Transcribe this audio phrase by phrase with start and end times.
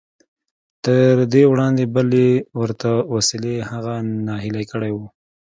[0.85, 3.93] تر دې وړاندې بلې ورته وسیلې هغه
[4.27, 4.97] ناهیلی کړی و